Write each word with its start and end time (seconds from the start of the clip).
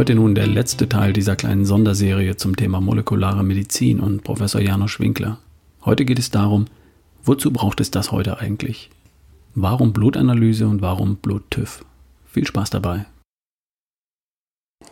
Heute 0.00 0.14
nun 0.14 0.34
der 0.34 0.46
letzte 0.46 0.88
Teil 0.88 1.12
dieser 1.12 1.36
kleinen 1.36 1.66
Sonderserie 1.66 2.34
zum 2.34 2.56
Thema 2.56 2.80
molekulare 2.80 3.44
Medizin 3.44 4.00
und 4.00 4.24
Professor 4.24 4.58
Janosch 4.58 4.98
Winkler. 4.98 5.36
Heute 5.84 6.06
geht 6.06 6.18
es 6.18 6.30
darum, 6.30 6.64
wozu 7.22 7.52
braucht 7.52 7.82
es 7.82 7.90
das 7.90 8.10
heute 8.10 8.38
eigentlich? 8.38 8.88
Warum 9.54 9.92
Blutanalyse 9.92 10.66
und 10.66 10.80
warum 10.80 11.16
Bluttüv? 11.16 11.84
Viel 12.24 12.46
Spaß 12.46 12.70
dabei. 12.70 13.04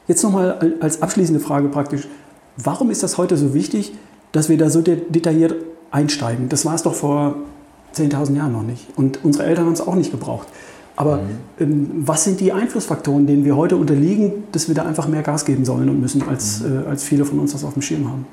Jetzt 0.09 0.25
nochmal 0.25 0.77
als 0.81 1.01
abschließende 1.01 1.41
Frage 1.41 1.69
praktisch, 1.71 2.07
warum 2.59 2.91
ist 2.91 3.03
das 3.03 3.17
heute 3.17 3.39
so 3.39 3.55
wichtig, 3.55 3.93
dass 4.33 4.51
wir 4.51 4.59
da 4.59 4.69
so 4.69 4.83
detailliert 4.83 5.55
einsteigen? 5.91 6.51
Das 6.51 6.67
war 6.67 6.75
es 6.75 6.83
doch 6.83 6.95
vor 6.95 7.37
10.000 7.95 8.37
Jahren 8.37 8.53
noch 8.53 8.63
nicht. 8.63 8.87
Und 8.95 9.25
unsere 9.25 9.47
Eltern 9.47 9.65
haben 9.65 9.73
es 9.73 9.81
auch 9.81 9.95
nicht 9.95 10.11
gebraucht. 10.11 10.49
Aber 10.99 11.19
mhm. 11.19 11.23
ähm, 11.61 11.91
was 12.05 12.25
sind 12.25 12.41
die 12.41 12.53
Einflussfaktoren, 12.53 13.25
denen 13.29 13.45
wir 13.45 13.57
heute 13.57 13.77
unterliegen, 13.77 14.33
dass 14.51 14.67
wir 14.67 14.75
da 14.75 14.83
einfach 14.83 15.07
mehr 15.07 15.23
Gas 15.23 15.45
geben 15.45 15.65
sollen 15.65 15.89
und 15.89 16.01
müssen, 16.01 16.29
als, 16.29 16.61
mhm. 16.61 16.83
äh, 16.83 16.89
als 16.89 17.05
viele 17.05 17.25
von 17.25 17.39
uns 17.39 17.53
das 17.53 17.63
auf 17.63 17.75
dem 17.75 17.83
Schirm 17.83 18.09
haben? 18.09 18.27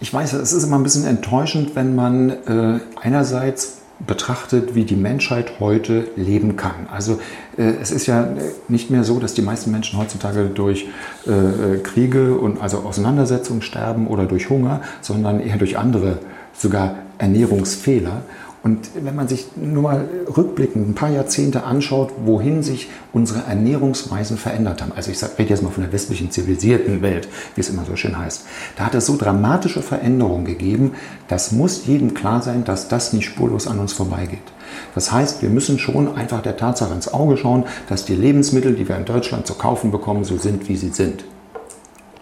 Ich 0.00 0.12
weiß, 0.12 0.32
es 0.32 0.54
ist 0.54 0.64
immer 0.64 0.76
ein 0.76 0.82
bisschen 0.82 1.04
enttäuschend, 1.04 1.76
wenn 1.76 1.94
man 1.94 2.30
äh, 2.30 2.80
einerseits 3.02 3.74
betrachtet, 4.06 4.74
wie 4.74 4.84
die 4.84 4.96
Menschheit 4.96 5.60
heute 5.60 6.06
leben 6.16 6.56
kann. 6.56 6.86
Also 6.90 7.20
äh, 7.58 7.74
es 7.82 7.90
ist 7.90 8.06
ja 8.06 8.28
nicht 8.68 8.90
mehr 8.90 9.04
so, 9.04 9.18
dass 9.18 9.34
die 9.34 9.42
meisten 9.42 9.70
Menschen 9.70 9.98
heutzutage 9.98 10.46
durch 10.46 10.86
äh, 11.26 11.32
äh 11.32 11.78
Kriege 11.80 12.38
und 12.38 12.62
also 12.62 12.78
Auseinandersetzungen 12.78 13.60
sterben 13.60 14.06
oder 14.06 14.24
durch 14.24 14.48
Hunger, 14.48 14.80
sondern 15.02 15.40
eher 15.40 15.58
durch 15.58 15.76
andere, 15.76 16.20
sogar 16.56 16.94
Ernährungsfehler. 17.18 18.22
Und 18.68 18.90
wenn 19.02 19.16
man 19.16 19.28
sich 19.28 19.46
nur 19.56 19.82
mal 19.82 20.06
rückblickend 20.36 20.90
ein 20.90 20.94
paar 20.94 21.08
Jahrzehnte 21.08 21.64
anschaut, 21.64 22.12
wohin 22.26 22.62
sich 22.62 22.90
unsere 23.14 23.44
Ernährungsweisen 23.48 24.36
verändert 24.36 24.82
haben, 24.82 24.92
also 24.94 25.10
ich 25.10 25.22
rede 25.38 25.48
jetzt 25.48 25.62
mal 25.62 25.70
von 25.70 25.84
der 25.84 25.92
westlichen 25.94 26.30
zivilisierten 26.30 27.00
Welt, 27.00 27.28
wie 27.54 27.62
es 27.62 27.70
immer 27.70 27.86
so 27.86 27.96
schön 27.96 28.18
heißt, 28.18 28.44
da 28.76 28.84
hat 28.84 28.94
es 28.94 29.06
so 29.06 29.16
dramatische 29.16 29.80
Veränderungen 29.80 30.44
gegeben, 30.44 30.92
das 31.28 31.50
muss 31.50 31.86
jedem 31.86 32.12
klar 32.12 32.42
sein, 32.42 32.64
dass 32.64 32.88
das 32.88 33.14
nicht 33.14 33.24
spurlos 33.24 33.66
an 33.66 33.78
uns 33.78 33.94
vorbeigeht. 33.94 34.52
Das 34.94 35.12
heißt, 35.12 35.40
wir 35.40 35.48
müssen 35.48 35.78
schon 35.78 36.14
einfach 36.14 36.42
der 36.42 36.58
Tatsache 36.58 36.92
ins 36.92 37.10
Auge 37.10 37.38
schauen, 37.38 37.64
dass 37.88 38.04
die 38.04 38.16
Lebensmittel, 38.16 38.74
die 38.74 38.86
wir 38.86 38.98
in 38.98 39.06
Deutschland 39.06 39.46
zu 39.46 39.54
kaufen 39.54 39.90
bekommen, 39.90 40.24
so 40.24 40.36
sind, 40.36 40.68
wie 40.68 40.76
sie 40.76 40.90
sind. 40.90 41.24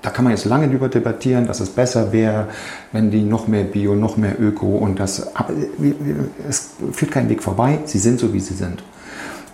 Da 0.06 0.12
kann 0.12 0.24
man 0.24 0.32
jetzt 0.34 0.44
lange 0.44 0.68
darüber 0.68 0.88
debattieren, 0.88 1.48
dass 1.48 1.58
es 1.58 1.70
besser 1.70 2.12
wäre, 2.12 2.46
wenn 2.92 3.10
die 3.10 3.24
noch 3.24 3.48
mehr 3.48 3.64
Bio, 3.64 3.96
noch 3.96 4.16
mehr 4.16 4.40
Öko 4.40 4.76
und 4.76 5.00
das. 5.00 5.34
Aber 5.34 5.52
es 6.48 6.74
führt 6.92 7.10
keinen 7.10 7.28
Weg 7.28 7.42
vorbei. 7.42 7.80
Sie 7.86 7.98
sind 7.98 8.20
so, 8.20 8.32
wie 8.32 8.38
sie 8.38 8.54
sind. 8.54 8.84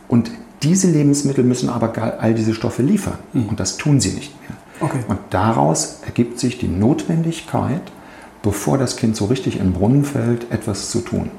Und 0.09 0.31
diese 0.63 0.91
Lebensmittel 0.91 1.43
müssen 1.43 1.71
aber 1.71 1.95
all 2.21 2.35
diese 2.35 2.53
Stoffe 2.53 2.83
liefern. 2.83 3.17
Mhm. 3.33 3.47
Und 3.47 3.61
das 3.61 3.79
tun 3.79 3.99
sie 3.99 4.11
nicht 4.11 4.35
mehr. 4.43 4.59
Okay. 4.81 4.99
Und 5.09 5.21
daraus 5.31 6.01
ergibt 6.05 6.39
sich 6.39 6.59
die 6.59 6.69
Notwendigkeit, 6.69 7.91
bevor 8.43 8.77
das 8.77 8.97
Kind 8.97 9.17
so 9.17 9.25
richtig 9.25 9.57
in 9.57 9.69
den 9.69 9.73
Brunnen 9.73 10.05
fällt, 10.05 10.53
etwas 10.53 10.91
zu 10.91 11.01
tun. 11.01 11.31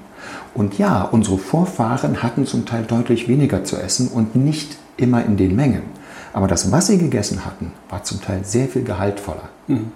Und 0.55 0.79
ja, 0.79 1.03
unsere 1.03 1.37
Vorfahren 1.37 2.23
hatten 2.23 2.47
zum 2.47 2.65
Teil 2.65 2.83
deutlich 2.83 3.27
weniger 3.27 3.63
zu 3.63 3.77
essen 3.77 4.07
und 4.07 4.35
nicht 4.35 4.75
immer 4.97 5.23
in 5.23 5.37
den 5.37 5.55
Mengen. 5.55 5.83
Aber 6.33 6.47
das, 6.47 6.71
was 6.71 6.87
sie 6.87 6.97
gegessen 6.97 7.45
hatten, 7.45 7.71
war 7.89 8.03
zum 8.03 8.21
Teil 8.21 8.43
sehr 8.43 8.67
viel 8.67 8.83
gehaltvoller. 8.83 9.49
Mhm. 9.67 9.91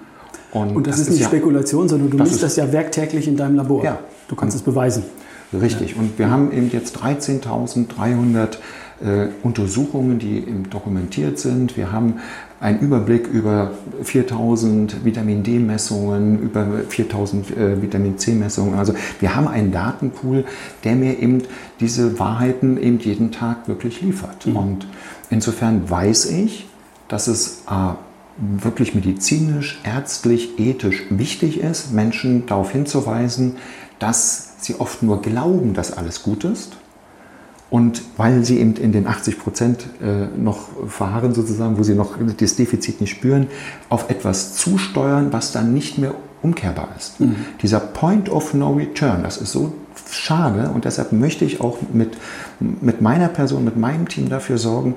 Und, 0.52 0.76
und, 0.76 0.88
das, 0.88 0.96
das 0.98 1.08
ist 1.08 1.10
nicht 1.12 1.22
ja, 1.22 1.28
Spekulation, 1.28 1.90
sondern 1.90 2.10
du 2.10 2.18
misst 2.18 2.42
das 2.42 2.56
ja 2.56 2.72
werktäglich 2.72 3.28
in 3.28 3.36
deinem 3.36 3.56
Labor. 3.56 3.84
Ja. 3.84 4.00
Du 4.28 4.36
kannst 4.36 4.56
es 4.56 4.62
beweisen. 4.62 5.04
Richtig. 5.54 5.92
Ja. 5.92 6.00
Und 6.00 6.18
wir 6.18 6.30
haben 6.30 6.52
eben 6.52 6.70
jetzt 6.72 6.98
13.300 6.98 8.58
äh, 9.00 9.28
Untersuchungen, 9.44 10.20
die 10.20 10.38
eben 10.38 10.70
dokumentiert 10.70 11.40
sind. 11.40 11.78
Wir 11.78 11.92
haben 11.92 12.20
einen 12.60 12.80
Überblick 12.80 13.28
über 13.28 13.72
4000 14.02 15.06
Vitamin 15.06 15.44
D-Messungen, 15.44 16.42
über 16.42 16.66
4000 16.90 17.56
äh, 17.56 17.82
Vitamin 17.82 18.18
C-Messungen. 18.18 18.76
Also 18.76 18.94
wir 19.20 19.36
haben 19.36 19.48
einen 19.48 19.72
Datenpool, 19.72 20.46
der 20.84 20.96
mir 20.96 21.20
eben 21.20 21.44
diese 21.80 22.18
Wahrheiten 22.20 22.82
eben 22.82 23.00
jeden 23.00 23.32
Tag 23.32 23.68
wirklich 23.68 24.02
liefert. 24.02 24.48
Mhm. 24.48 24.56
Und 24.56 24.88
insofern 25.30 25.90
weiß 25.90 26.32
ich, 26.32 26.68
dass 27.08 27.28
es 27.28 27.64
äh, 27.70 27.94
wirklich 28.38 28.96
medizinisch, 28.96 29.80
ärztlich, 29.84 30.60
ethisch 30.60 31.06
wichtig 31.10 31.60
ist, 31.60 31.94
Menschen 31.94 32.48
darauf 32.48 32.72
hinzuweisen, 32.72 33.58
dass 34.00 34.56
sie 34.60 34.76
oft 34.80 35.04
nur 35.04 35.22
glauben, 35.22 35.74
dass 35.74 35.92
alles 35.92 36.24
gut 36.24 36.44
ist 36.44 36.78
und 37.70 38.02
weil 38.16 38.46
sie 38.46 38.60
eben 38.60 38.76
in 38.76 38.92
den 38.92 39.08
80 39.08 39.40
Prozent 39.40 39.88
äh, 40.02 40.28
noch 40.38 40.70
verharren, 40.88 41.34
sozusagen, 41.34 41.78
wo 41.78 41.84
sie 41.84 41.96
noch 41.96 42.16
das 42.38 42.56
Defizit 42.56 43.02
nicht 43.02 43.12
spüren, 43.12 43.48
auf 43.90 44.10
etwas 44.10 44.56
zusteuern, 44.56 45.28
was 45.32 45.52
dann 45.52 45.74
nicht 45.74 45.98
mehr 45.98 46.16
umkehrbar 46.42 46.90
ist. 46.98 47.20
Mhm. 47.20 47.36
Dieser 47.62 47.80
Point 47.80 48.30
of 48.30 48.54
No 48.54 48.74
Return, 48.74 49.24
das 49.24 49.38
ist 49.38 49.52
so 49.52 49.74
schade 50.10 50.70
und 50.74 50.86
deshalb 50.86 51.12
möchte 51.12 51.44
ich 51.44 51.60
auch 51.60 51.78
mit, 51.92 52.18
mit 52.60 53.02
meiner 53.02 53.28
Person, 53.28 53.66
mit 53.66 53.78
meinem 53.78 54.08
Team 54.08 54.30
dafür 54.30 54.58
sorgen, 54.58 54.96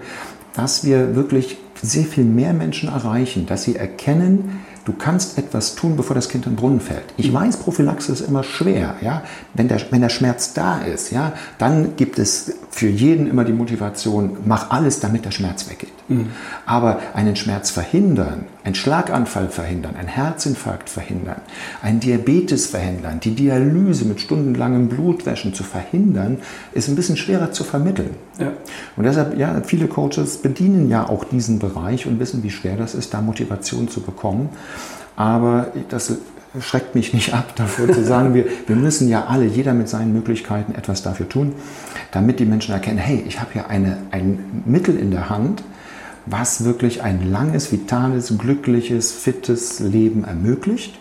dass 0.54 0.84
wir 0.84 1.16
wirklich 1.16 1.56
sehr 1.82 2.04
viel 2.04 2.25
mehr 2.25 2.53
Menschen 2.53 2.88
erreichen, 2.88 3.47
dass 3.47 3.64
sie 3.64 3.76
erkennen, 3.76 4.60
Du 4.91 4.97
kannst 4.97 5.39
etwas 5.39 5.77
tun, 5.77 5.95
bevor 5.97 6.17
das 6.17 6.28
Kind 6.28 6.47
in 6.47 6.55
den 6.55 6.56
Brunnen 6.56 6.81
fällt. 6.81 7.05
Ich 7.17 7.33
weiß, 7.33 7.59
Prophylaxe 7.59 8.11
ist 8.11 8.23
immer 8.23 8.43
schwer. 8.43 8.97
Ja? 9.01 9.23
Wenn, 9.55 9.69
der, 9.69 9.81
wenn 9.93 10.01
der 10.01 10.09
Schmerz 10.09 10.53
da 10.53 10.78
ist, 10.81 11.12
ja, 11.12 11.33
dann 11.59 11.95
gibt 11.95 12.19
es 12.19 12.55
für 12.71 12.89
jeden 12.89 13.28
immer 13.28 13.45
die 13.45 13.53
Motivation, 13.53 14.39
mach 14.45 14.71
alles, 14.73 14.99
damit 14.99 15.25
der 15.25 15.31
Schmerz 15.31 15.71
weggeht. 15.71 15.93
Mhm. 16.10 16.26
Aber 16.66 16.98
einen 17.15 17.37
Schmerz 17.37 17.71
verhindern, 17.71 18.47
einen 18.65 18.75
Schlaganfall 18.75 19.48
verhindern, 19.48 19.97
einen 19.97 20.09
Herzinfarkt 20.09 20.91
verhindern, 20.91 21.41
einen 21.82 22.00
Diabetes 22.00 22.66
verhindern, 22.66 23.21
die 23.21 23.34
Dialyse 23.34 24.04
mit 24.04 24.21
stundenlangem 24.21 24.88
Blutwäschen 24.88 25.54
zu 25.54 25.62
verhindern, 25.62 26.38
ist 26.72 26.88
ein 26.88 26.97
bisschen 26.97 27.16
schwerer 27.16 27.53
zu 27.53 27.65
vermitteln. 27.65 28.10
Ja. 28.38 28.53
Und 28.97 29.04
deshalb, 29.04 29.38
ja, 29.38 29.62
viele 29.65 29.87
Coaches 29.87 30.38
bedienen 30.38 30.91
ja 30.91 31.09
auch 31.09 31.25
diesen 31.25 31.59
Bereich 31.60 32.06
und 32.06 32.19
wissen, 32.19 32.42
wie 32.42 32.50
schwer 32.50 32.77
das 32.77 32.94
ist, 32.94 33.15
da 33.15 33.21
Motivation 33.21 33.88
zu 33.88 34.00
bekommen. 34.00 34.50
Aber 35.16 35.69
das 35.91 36.12
schreckt 36.59 36.94
mich 36.94 37.15
nicht 37.15 37.32
ab, 37.32 37.53
davor 37.54 37.92
zu 37.92 38.03
sagen, 38.04 38.34
wir, 38.34 38.47
wir 38.66 38.75
müssen 38.75 39.09
ja 39.09 39.27
alle, 39.27 39.44
jeder 39.44 39.72
mit 39.72 39.88
seinen 39.88 40.12
Möglichkeiten 40.12 40.75
etwas 40.75 41.03
dafür 41.03 41.28
tun, 41.28 41.53
damit 42.10 42.41
die 42.41 42.44
Menschen 42.44 42.75
erkennen, 42.75 42.98
hey, 42.98 43.22
ich 43.27 43.38
habe 43.38 43.50
hier 43.53 43.69
eine, 43.69 43.98
ein 44.10 44.62
Mittel 44.65 44.98
in 44.98 45.12
der 45.12 45.31
Hand, 45.31 45.62
was 46.26 46.64
wirklich 46.64 47.03
ein 47.03 47.31
langes, 47.31 47.72
vitales, 47.72 48.36
glückliches, 48.38 49.12
fittes 49.12 49.81
Leben 49.81 50.25
ermöglicht. 50.25 50.98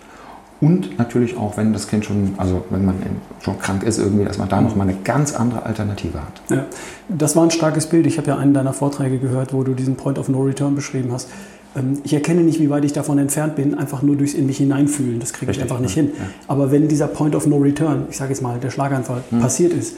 Und 0.61 0.97
natürlich 0.97 1.37
auch, 1.37 1.55
wenn 1.55 1.71
das 1.71 1.87
Kind 1.87 2.03
schon, 2.03 2.33
also 2.37 2.65
wenn 2.69 2.83
man 2.83 2.95
schon 3.41 3.57
krank 3.59 3.83
ist, 3.83 3.97
irgendwie, 3.97 4.25
dass 4.25 4.37
man 4.37 4.49
da 4.49 4.59
nochmal 4.59 4.89
eine 4.89 4.97
ganz 5.03 5.33
andere 5.33 5.63
Alternative 5.63 6.19
hat. 6.21 6.41
Ja, 6.49 6.65
das 7.07 7.35
war 7.37 7.43
ein 7.43 7.51
starkes 7.51 7.87
Bild. 7.87 8.05
Ich 8.07 8.17
habe 8.17 8.27
ja 8.27 8.37
einen 8.37 8.53
deiner 8.53 8.73
Vorträge 8.73 9.19
gehört, 9.19 9.53
wo 9.53 9.63
du 9.63 9.73
diesen 9.73 9.95
Point 9.95 10.19
of 10.19 10.27
No 10.27 10.41
Return 10.41 10.75
beschrieben 10.75 11.13
hast. 11.13 11.29
Ähm, 11.77 11.99
ich 12.03 12.13
erkenne 12.13 12.41
nicht, 12.41 12.59
wie 12.59 12.69
weit 12.69 12.83
ich 12.83 12.91
davon 12.91 13.19
entfernt 13.19 13.55
bin, 13.55 13.73
einfach 13.73 14.01
nur 14.01 14.17
durchs 14.17 14.33
in 14.33 14.47
mich 14.47 14.57
hineinfühlen. 14.57 15.21
Das 15.21 15.31
kriege 15.31 15.51
ich 15.51 15.61
einfach 15.61 15.79
nicht 15.79 15.95
ja. 15.95 16.03
hin. 16.03 16.11
Ja. 16.17 16.25
Aber 16.49 16.71
wenn 16.71 16.89
dieser 16.89 17.07
Point 17.07 17.35
of 17.35 17.47
No 17.47 17.57
Return, 17.57 18.07
ich 18.09 18.17
sage 18.17 18.31
jetzt 18.31 18.41
mal, 18.41 18.59
der 18.59 18.69
Schlaganfall, 18.69 19.23
hm. 19.29 19.39
passiert 19.39 19.71
ist, 19.71 19.95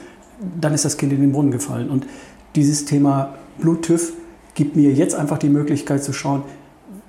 dann 0.59 0.75
ist 0.75 0.85
das 0.85 0.97
Kind 0.97 1.11
in 1.11 1.21
den 1.21 1.31
Brunnen 1.31 1.51
gefallen. 1.51 1.89
Und 1.89 2.05
dieses 2.55 2.85
Thema 2.85 3.33
Bluttüff 3.59 4.13
gibt 4.53 4.75
mir 4.75 4.91
jetzt 4.91 5.15
einfach 5.15 5.37
die 5.37 5.49
Möglichkeit 5.49 6.03
zu 6.03 6.13
schauen, 6.13 6.43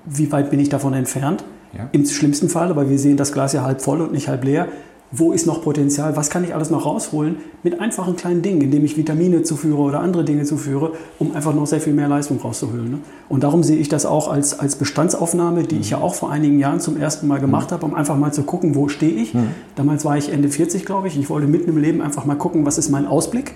wie 0.05 0.31
weit 0.31 0.49
bin 0.49 0.59
ich 0.59 0.69
davon 0.69 0.93
entfernt. 0.93 1.43
Ja. 1.77 1.89
Im 1.91 2.05
schlimmsten 2.05 2.49
Fall, 2.49 2.75
weil 2.75 2.89
wir 2.89 2.99
sehen 2.99 3.17
das 3.17 3.31
Glas 3.31 3.53
ja 3.53 3.63
halb 3.63 3.81
voll 3.81 4.01
und 4.01 4.11
nicht 4.11 4.27
halb 4.27 4.43
leer, 4.43 4.67
wo 5.15 5.31
ist 5.31 5.45
noch 5.45 5.61
Potenzial, 5.61 6.15
was 6.15 6.31
kann 6.31 6.43
ich 6.43 6.55
alles 6.55 6.71
noch 6.71 6.87
rausholen 6.87 7.35
mit 7.61 7.79
einfachen 7.79 8.15
kleinen 8.15 8.41
Dingen, 8.41 8.61
indem 8.61 8.83
ich 8.83 8.97
Vitamine 8.97 9.43
zuführe 9.43 9.79
oder 9.79 9.99
andere 9.99 10.23
Dinge 10.23 10.43
zuführe, 10.43 10.93
um 11.19 11.35
einfach 11.35 11.53
noch 11.53 11.67
sehr 11.67 11.79
viel 11.79 11.93
mehr 11.93 12.07
Leistung 12.07 12.39
rauszuholen. 12.39 12.89
Ne? 12.89 12.97
Und 13.29 13.43
darum 13.43 13.61
sehe 13.61 13.77
ich 13.77 13.89
das 13.89 14.07
auch 14.07 14.27
als, 14.27 14.59
als 14.59 14.75
Bestandsaufnahme, 14.75 15.63
die 15.63 15.77
ich 15.77 15.91
ja 15.91 15.99
auch 15.99 16.15
vor 16.15 16.31
einigen 16.31 16.57
Jahren 16.57 16.79
zum 16.79 16.97
ersten 16.97 17.27
Mal 17.27 17.39
gemacht 17.39 17.71
habe, 17.71 17.85
um 17.85 17.93
einfach 17.93 18.17
mal 18.17 18.33
zu 18.33 18.41
gucken, 18.41 18.73
wo 18.73 18.87
stehe 18.87 19.13
ich. 19.13 19.35
Mhm. 19.35 19.49
Damals 19.75 20.03
war 20.03 20.17
ich 20.17 20.29
Ende 20.29 20.49
40, 20.49 20.83
glaube 20.83 21.07
ich. 21.07 21.17
Ich 21.17 21.29
wollte 21.29 21.45
mitten 21.45 21.69
im 21.69 21.77
Leben 21.77 22.01
einfach 22.01 22.25
mal 22.25 22.35
gucken, 22.35 22.65
was 22.65 22.79
ist 22.79 22.89
mein 22.89 23.05
Ausblick 23.05 23.53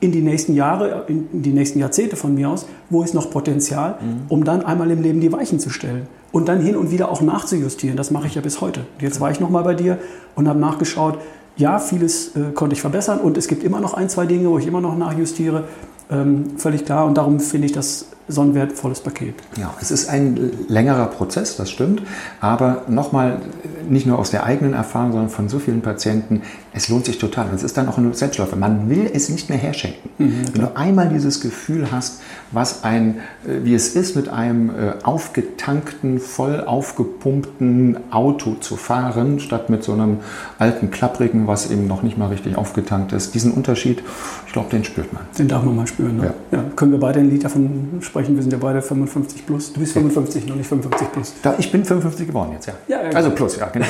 in 0.00 0.12
die 0.12 0.22
nächsten 0.22 0.54
Jahre, 0.54 1.04
in 1.08 1.42
die 1.42 1.52
nächsten 1.52 1.78
Jahrzehnte 1.78 2.16
von 2.16 2.34
mir 2.34 2.48
aus, 2.48 2.66
wo 2.88 3.02
ist 3.02 3.14
noch 3.14 3.30
Potenzial, 3.30 3.96
mhm. 4.00 4.22
um 4.28 4.44
dann 4.44 4.64
einmal 4.64 4.90
im 4.90 5.02
Leben 5.02 5.20
die 5.20 5.32
Weichen 5.32 5.60
zu 5.60 5.70
stellen 5.70 6.06
und 6.32 6.48
dann 6.48 6.60
hin 6.60 6.76
und 6.76 6.90
wieder 6.90 7.10
auch 7.10 7.20
nachzujustieren. 7.20 7.96
Das 7.96 8.10
mache 8.10 8.26
ich 8.26 8.34
ja 8.34 8.40
bis 8.40 8.60
heute. 8.60 8.86
Jetzt 8.98 9.20
war 9.20 9.30
ich 9.30 9.40
noch 9.40 9.50
mal 9.50 9.62
bei 9.62 9.74
dir 9.74 9.98
und 10.34 10.48
habe 10.48 10.58
nachgeschaut. 10.58 11.18
Ja, 11.56 11.78
vieles 11.78 12.34
äh, 12.36 12.52
konnte 12.54 12.74
ich 12.74 12.80
verbessern 12.80 13.18
und 13.18 13.36
es 13.36 13.46
gibt 13.46 13.64
immer 13.64 13.80
noch 13.80 13.94
ein, 13.94 14.08
zwei 14.08 14.24
Dinge, 14.24 14.48
wo 14.48 14.58
ich 14.58 14.66
immer 14.66 14.80
noch 14.80 14.96
nachjustiere. 14.96 15.64
Ähm, 16.10 16.56
völlig 16.56 16.84
klar 16.84 17.06
und 17.06 17.16
darum 17.18 17.38
finde 17.38 17.66
ich 17.66 17.72
das 17.72 18.06
so 18.30 18.40
ein 18.42 18.54
wertvolles 18.54 19.00
Paket. 19.00 19.34
Ja, 19.56 19.74
es 19.80 19.90
ist 19.90 20.08
ein 20.08 20.50
längerer 20.68 21.06
Prozess, 21.06 21.56
das 21.56 21.70
stimmt. 21.70 22.02
Aber 22.40 22.82
nochmal, 22.88 23.40
nicht 23.88 24.06
nur 24.06 24.18
aus 24.18 24.30
der 24.30 24.44
eigenen 24.44 24.74
Erfahrung, 24.74 25.12
sondern 25.12 25.30
von 25.30 25.48
so 25.48 25.58
vielen 25.58 25.82
Patienten, 25.82 26.42
es 26.72 26.88
lohnt 26.88 27.04
sich 27.04 27.18
total. 27.18 27.48
Es 27.54 27.62
ist 27.62 27.76
dann 27.76 27.88
auch 27.88 27.98
ein 27.98 28.12
Selbstläufer. 28.12 28.56
Man 28.56 28.88
will 28.88 29.10
es 29.12 29.28
nicht 29.28 29.48
mehr 29.48 29.58
herschenken. 29.58 30.10
Mhm, 30.18 30.42
Wenn 30.52 30.60
du 30.62 30.76
einmal 30.76 31.08
dieses 31.08 31.40
Gefühl 31.40 31.90
hast, 31.90 32.20
was 32.52 32.84
ein, 32.84 33.18
äh, 33.46 33.64
wie 33.64 33.74
es 33.74 33.96
ist, 33.96 34.14
mit 34.14 34.28
einem 34.28 34.70
äh, 34.70 34.92
aufgetankten, 35.02 36.20
voll 36.20 36.60
aufgepumpten 36.64 37.98
Auto 38.10 38.54
zu 38.54 38.76
fahren, 38.76 39.40
statt 39.40 39.68
mit 39.68 39.82
so 39.82 39.92
einem 39.92 40.18
alten, 40.58 40.90
klapprigen, 40.90 41.46
was 41.46 41.70
eben 41.70 41.86
noch 41.86 42.02
nicht 42.02 42.18
mal 42.18 42.28
richtig 42.28 42.56
aufgetankt 42.56 43.12
ist. 43.12 43.34
Diesen 43.34 43.52
Unterschied, 43.52 44.02
ich 44.46 44.52
glaube, 44.52 44.70
den 44.70 44.84
spürt 44.84 45.12
man. 45.12 45.22
Den 45.38 45.48
darf 45.48 45.64
man 45.64 45.74
mal 45.74 45.86
spüren. 45.86 46.18
Ne? 46.18 46.34
Ja. 46.52 46.58
ja. 46.58 46.64
Können 46.76 46.92
wir 46.92 47.00
beide 47.00 47.20
ein 47.20 47.30
Lied 47.30 47.44
davon 47.44 47.98
sprechen? 48.00 48.36
Wir 48.36 48.42
sind 48.42 48.52
ja 48.52 48.58
beide 48.60 48.80
55 48.80 49.46
plus. 49.46 49.72
Du 49.72 49.80
bist 49.80 49.92
55, 49.92 50.46
noch 50.46 50.56
nicht 50.56 50.68
55 50.68 51.12
plus. 51.12 51.34
Da, 51.42 51.54
ich 51.58 51.70
bin 51.72 51.84
55 51.84 52.28
geworden 52.28 52.50
jetzt, 52.52 52.66
ja. 52.66 52.74
ja, 52.86 53.02
ja 53.02 53.10
also 53.10 53.30
plus, 53.30 53.56
ja, 53.56 53.66
genau. 53.66 53.86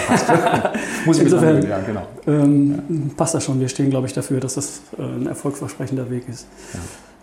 Muss 1.04 1.18
ich 1.18 1.24
Insofern, 1.24 1.62
ja, 1.66 1.78
genau. 1.80 2.06
Ähm, 2.26 2.79
passt 3.16 3.34
das 3.34 3.44
schon. 3.44 3.60
Wir 3.60 3.68
stehen, 3.68 3.90
glaube 3.90 4.06
ich, 4.06 4.12
dafür, 4.12 4.40
dass 4.40 4.54
das 4.54 4.82
äh, 4.98 5.02
ein 5.02 5.26
erfolgsversprechender 5.26 6.10
Weg 6.10 6.28
ist. 6.28 6.46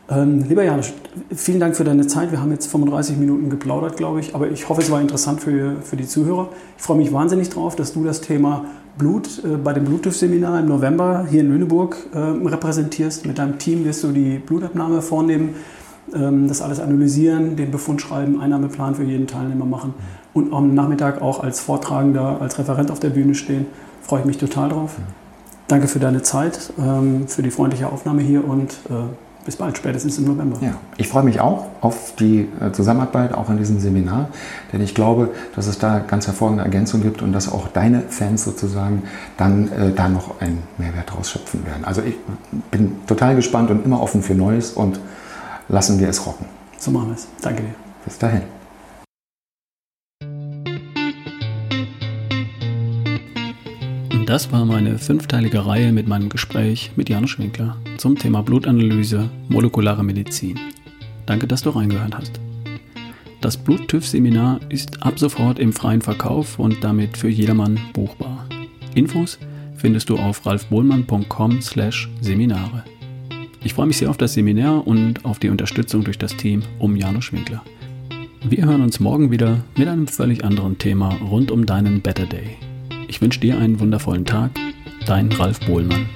Ähm, 0.09 0.45
lieber 0.47 0.63
Janusz, 0.63 0.93
vielen 1.35 1.59
Dank 1.59 1.75
für 1.75 1.83
deine 1.83 2.07
Zeit. 2.07 2.31
Wir 2.31 2.41
haben 2.41 2.51
jetzt 2.51 2.67
35 2.67 3.17
Minuten 3.17 3.49
geplaudert, 3.49 3.97
glaube 3.97 4.21
ich, 4.21 4.35
aber 4.35 4.49
ich 4.49 4.69
hoffe, 4.69 4.81
es 4.81 4.89
war 4.89 5.01
interessant 5.01 5.41
für, 5.41 5.81
für 5.81 5.97
die 5.97 6.07
Zuhörer. 6.07 6.49
Ich 6.77 6.83
freue 6.83 6.97
mich 6.97 7.11
wahnsinnig 7.11 7.49
drauf, 7.49 7.75
dass 7.75 7.93
du 7.93 8.05
das 8.05 8.21
Thema 8.21 8.65
Blut 8.97 9.43
äh, 9.43 9.57
bei 9.57 9.73
dem 9.73 9.83
Bluetooth-Seminar 9.83 10.61
im 10.61 10.67
November 10.67 11.27
hier 11.29 11.41
in 11.41 11.51
Lüneburg 11.51 11.97
äh, 12.13 12.17
repräsentierst. 12.17 13.25
Mit 13.25 13.37
deinem 13.37 13.59
Team 13.59 13.83
wirst 13.83 14.03
du 14.03 14.13
die 14.13 14.39
Blutabnahme 14.39 15.01
vornehmen, 15.01 15.55
ähm, 16.15 16.47
das 16.47 16.61
alles 16.61 16.79
analysieren, 16.79 17.57
den 17.57 17.71
Befund 17.71 18.01
schreiben, 18.01 18.39
Einnahmeplan 18.39 18.95
für 18.95 19.03
jeden 19.03 19.27
Teilnehmer 19.27 19.65
machen 19.65 19.93
und 20.33 20.53
am 20.53 20.73
Nachmittag 20.73 21.21
auch 21.21 21.43
als 21.43 21.59
Vortragender, 21.59 22.41
als 22.41 22.57
Referent 22.57 22.91
auf 22.91 23.01
der 23.01 23.09
Bühne 23.09 23.35
stehen. 23.35 23.65
Freue 24.01 24.21
ich 24.21 24.25
mich 24.25 24.37
total 24.37 24.69
drauf. 24.69 24.95
Danke 25.67 25.87
für 25.87 25.99
deine 25.99 26.21
Zeit, 26.21 26.71
ähm, 26.79 27.27
für 27.27 27.43
die 27.43 27.51
freundliche 27.51 27.87
Aufnahme 27.87 28.21
hier 28.21 28.47
und 28.47 28.71
äh, 28.89 29.03
bis 29.47 29.55
bald, 29.55 29.77
spätestens 29.77 30.17
im 30.17 30.25
November. 30.25 30.57
Ja, 30.61 30.73
ich 30.97 31.07
freue 31.07 31.23
mich 31.23 31.39
auch 31.39 31.67
auf 31.79 32.15
die 32.19 32.49
äh, 32.59 32.71
Zusammenarbeit, 32.73 33.33
auch 33.33 33.49
in 33.49 33.57
diesem 33.57 33.79
Seminar, 33.79 34.27
denn 34.73 34.81
ich 34.81 34.93
glaube, 34.93 35.29
dass 35.55 35.67
es 35.67 35.79
da 35.79 35.99
ganz 35.99 36.27
hervorragende 36.27 36.65
Ergänzungen 36.65 37.03
gibt 37.03 37.21
und 37.21 37.31
dass 37.31 37.49
auch 37.49 37.69
deine 37.69 38.01
Fans 38.09 38.43
sozusagen 38.43 39.03
dann 39.37 39.71
äh, 39.71 39.93
da 39.93 40.09
noch 40.09 40.41
einen 40.41 40.63
Mehrwert 40.77 41.17
rausschöpfen 41.17 41.65
werden. 41.65 41.85
Also 41.85 42.01
ich 42.01 42.15
bin 42.71 42.97
total 43.07 43.35
gespannt 43.35 43.71
und 43.71 43.85
immer 43.85 44.01
offen 44.01 44.21
für 44.21 44.35
Neues 44.35 44.71
und 44.71 44.99
lassen 45.69 45.99
wir 45.99 46.09
es 46.09 46.25
rocken. 46.25 46.45
So 46.77 46.91
machen 46.91 47.07
wir 47.07 47.15
es. 47.15 47.27
Danke 47.41 47.63
dir. 47.63 47.73
Bis 48.03 48.17
dahin. 48.17 48.56
Das 54.25 54.51
war 54.51 54.65
meine 54.65 54.97
fünfteilige 54.97 55.65
Reihe 55.65 55.91
mit 55.91 56.07
meinem 56.07 56.29
Gespräch 56.29 56.91
mit 56.95 57.09
Janusz 57.09 57.37
Winkler 57.39 57.77
zum 57.97 58.17
Thema 58.17 58.41
Blutanalyse, 58.41 59.29
molekulare 59.49 60.03
Medizin. 60.03 60.59
Danke, 61.25 61.47
dass 61.47 61.61
du 61.61 61.69
reingehört 61.69 62.17
hast. 62.17 62.39
Das 63.41 63.57
Blut-TÜV-Seminar 63.57 64.61
ist 64.69 65.03
ab 65.03 65.19
sofort 65.19 65.59
im 65.59 65.73
freien 65.73 66.01
Verkauf 66.01 66.57
und 66.59 66.83
damit 66.83 67.17
für 67.17 67.29
jedermann 67.29 67.79
buchbar. 67.93 68.47
Infos 68.95 69.37
findest 69.75 70.09
du 70.09 70.17
auf 70.17 70.43
ralfbohlmann.com/seminare. 70.45 72.83
Ich 73.63 73.73
freue 73.73 73.87
mich 73.87 73.97
sehr 73.97 74.09
auf 74.09 74.17
das 74.17 74.33
Seminar 74.33 74.87
und 74.87 75.25
auf 75.25 75.39
die 75.39 75.49
Unterstützung 75.49 76.03
durch 76.03 76.17
das 76.17 76.35
Team 76.35 76.63
um 76.79 76.95
Janusz 76.95 77.31
Winkler. 77.33 77.63
Wir 78.47 78.65
hören 78.65 78.81
uns 78.81 78.99
morgen 78.99 79.31
wieder 79.31 79.63
mit 79.77 79.87
einem 79.87 80.07
völlig 80.07 80.43
anderen 80.45 80.77
Thema 80.77 81.15
rund 81.15 81.49
um 81.51 81.65
deinen 81.65 82.01
Better 82.01 82.25
Day. 82.25 82.57
Ich 83.07 83.21
wünsche 83.21 83.39
dir 83.39 83.57
einen 83.57 83.79
wundervollen 83.79 84.25
Tag. 84.25 84.51
Dein 85.05 85.31
Ralf 85.31 85.59
Bohlmann. 85.61 86.07